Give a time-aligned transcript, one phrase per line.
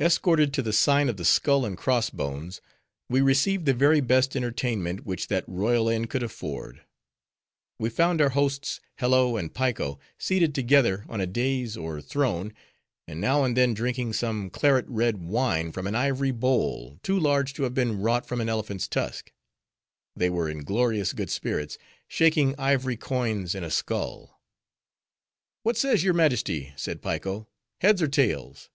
[0.00, 2.60] Escorted to the sign of the Skull and Cross Bones,
[3.08, 6.82] we received the very best entertainment which that royal inn could afford.
[7.78, 12.52] We found our hosts Hello and Piko seated together on a dais or throne,
[13.06, 17.54] and now and then drinking some claret red wine from an ivory bowl, too large
[17.54, 19.30] to have been wrought from an elephant's tusk.
[20.16, 21.78] They were in glorious good spirits,
[22.08, 24.42] shaking ivory coins in a skull.
[25.62, 27.46] "What says your majesty?" said Piko.
[27.80, 28.68] "Heads or tails?"